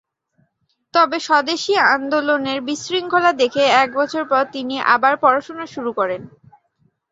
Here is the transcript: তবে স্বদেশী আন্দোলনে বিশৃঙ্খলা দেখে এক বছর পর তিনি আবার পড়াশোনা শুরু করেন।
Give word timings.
তবে 0.93 1.17
স্বদেশী 1.19 1.73
আন্দোলনে 1.91 2.53
বিশৃঙ্খলা 2.67 3.31
দেখে 3.41 3.63
এক 3.83 3.89
বছর 3.95 4.23
পর 4.25 4.43
তিনি 4.53 4.75
আবার 4.93 5.13
পড়াশোনা 5.23 5.65
শুরু 5.73 5.91
করেন। 5.99 6.21